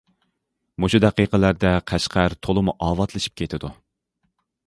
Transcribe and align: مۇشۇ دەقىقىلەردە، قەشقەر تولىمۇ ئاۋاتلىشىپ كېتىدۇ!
مۇشۇ 0.83 1.01
دەقىقىلەردە، 1.03 1.73
قەشقەر 1.91 2.35
تولىمۇ 2.47 2.75
ئاۋاتلىشىپ 2.87 3.39
كېتىدۇ! 3.43 3.73